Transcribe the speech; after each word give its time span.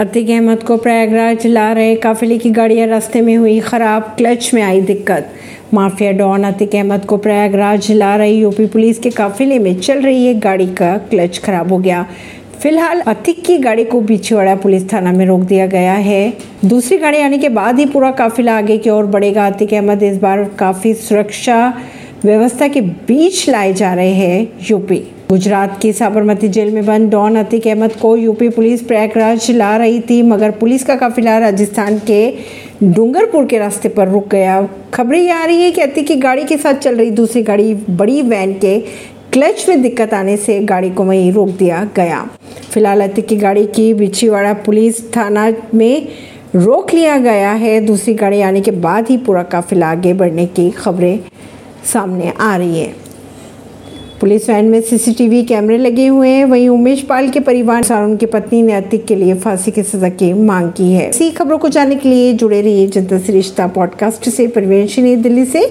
अतीक 0.00 0.30
अहमद 0.30 0.62
को 0.62 0.76
प्रयागराज 0.76 1.46
ला 1.46 1.72
रहे 1.72 1.94
काफिले 1.94 2.38
की 2.38 2.50
गाड़ियाँ 2.50 2.86
रास्ते 2.88 3.20
में 3.20 3.36
हुई 3.36 3.58
खराब, 3.60 4.02
क्लच 4.16 4.50
में 4.54 4.62
आई 4.62 4.80
दिक्कत। 4.80 5.30
माफिया 5.74 6.12
डॉन 6.12 6.44
अतिक 6.44 6.74
अहमद 6.74 7.04
को 7.04 7.16
प्रयागराज 7.16 7.90
ला 7.92 8.14
रही 8.16 8.38
यूपी 8.38 8.66
पुलिस 8.66 8.98
के 8.98 9.10
काफिले 9.10 9.58
में 9.58 9.78
चल 9.80 10.00
रही 10.00 10.26
एक 10.26 10.40
गाड़ी 10.40 10.66
का 10.66 10.96
क्लच 11.10 11.38
खराब 11.38 11.72
हो 11.72 11.78
गया। 11.78 12.06
फ़िलहाल 12.62 13.00
अतिक 13.00 13.44
की 13.44 13.58
गाड़ी 13.58 13.84
को 13.84 14.00
बिछवाड़ा 14.00 14.54
पुलिस 14.56 14.92
थाना 14.92 15.12
में 15.12 15.24
रोक 15.26 15.40
दिया 15.40 15.66
गया 15.66 15.94
है। 15.94 16.32
दूसरी 16.64 16.98
गाड़ी 16.98 17.20
आने 17.20 17.38
के 17.38 17.48
बाद 17.50 17.78
ही 17.78 17.86
पूरा 17.86 18.10
काफिला 18.12 18.56
आगे 18.58 18.78
की 18.78 18.90
ओर 18.90 19.06
बढ़ेगा। 19.06 19.46
अतिक 19.46 19.74
अहमद 19.74 20.02
इस 20.02 20.18
बार 20.18 20.44
काफ़ी 20.58 20.94
सुरक्षा 20.94 21.72
व्यवस्था 22.24 22.66
के 22.68 22.80
बीच 22.80 23.48
लाए 23.48 23.72
जा 23.72 23.92
रहे 23.94 24.12
हैं 24.12 24.66
यूपी। 24.70 24.96
गुजरात 25.28 25.78
की 25.82 25.92
साबरमती 25.92 26.48
जेल 26.48 26.70
में 26.74 26.84
बंद, 26.86 27.10
डॉन 27.10 27.36
अतिक 27.36 27.66
अहमद 27.66 27.92
को 27.92 28.16
यूपी 28.16 28.48
पुलिस 28.48 28.82
प्रयागराज 28.82 29.50
ला 29.50 29.76
रही 29.76 30.00
थी, 30.00 30.20
मगर 30.22 30.50
पुलिस 30.50 30.84
का 30.84 30.96
काफिला 30.96 31.38
राजस्थान 31.38 31.98
के 31.98 32.34
डूंगरपुर 32.82 33.46
के 33.46 33.58
रास्ते 33.58 33.88
पर 33.88 34.08
रुक 34.08 34.28
गया। 34.28 34.68
खबरें 34.94 35.20
ये 35.20 35.30
आ 35.30 35.44
रही 35.44 35.62
है 35.62 35.70
कि 35.70 35.80
अतीक 35.80 36.06
की 36.06 36.16
गाड़ी 36.16 36.44
के 36.44 36.56
साथ 36.56 36.74
चल 36.74 36.96
रही 36.96 37.10
दूसरी 37.10 37.42
गाड़ी, 37.42 37.74
बड़ी 37.74 38.22
वैन 38.22 38.52
के 38.54 38.78
क्लच 39.32 39.64
में 39.68 39.82
दिक्कत 39.82 40.14
आने 40.14 40.36
से 40.36 40.60
गाड़ी 40.60 40.90
को 40.90 41.04
वहीं 41.04 41.32
रोक 41.32 41.48
दिया 41.48 41.88
गया। 41.96 42.26
फ़िलहाल 42.70 43.00
अतीक 43.00 43.26
की 43.26 43.36
गाड़ी 43.36 43.66
की 43.66 43.92
बिछीवाड़ा 43.94 44.52
पुलिस 44.54 45.16
थाना 45.16 45.52
में 45.74 46.08
रोक 46.56 46.94
लिया 46.94 47.18
गया 47.18 47.52
है। 47.52 47.80
दूसरी 47.80 48.14
गाड़ी 48.14 48.40
आने 48.40 48.60
के 48.60 48.70
बाद 48.70 49.08
ही 49.08 49.16
पूरा 49.18 49.42
काफिला 49.42 49.90
आगे 49.90 50.12
बढ़ने 50.14 50.46
की 50.46 50.70
खबरें 50.70 51.18
सामने 51.84 52.32
आ 52.40 52.56
रही 52.56 52.78
है। 52.78 53.04
पुलिस 54.20 54.50
वैन 54.50 54.64
में 54.64 54.80
सीसीटीवी 54.80 55.42
कैमरे 55.42 55.78
लगे 55.78 56.06
हुए 56.06 56.28
हैं। 56.28 56.44
वहीं 56.44 56.68
उमेश 56.68 57.00
पाल 57.00 57.28
के 57.28 57.40
परिवार 57.40 57.84
और 57.92 58.04
उनकी 58.04 58.26
पत्नी 58.26 58.62
ने 58.62 58.72
अतिक 58.72 59.04
के 59.04 59.14
लिए 59.14 59.34
फांसी 59.34 59.70
की 59.70 59.82
सजा 59.82 60.08
की 60.08 60.32
मांग 60.32 60.70
की 60.70 60.92
है। 60.92 61.10
इसी 61.10 61.30
खबरों 61.30 61.58
को 61.58 61.68
जानने 61.68 61.94
के 61.94 62.08
लिए 62.08 62.32
जुड़े 62.32 62.60
रहिए 62.60 62.86
जनता 62.86 63.18
श्रिश्ता 63.18 63.32
रिश्ता 63.32 63.66
पॉडकास्ट 63.66 64.28
से। 64.28 64.46
प्रवेश 64.46 64.98
दिल्ली 64.98 65.44
से। 65.44 65.62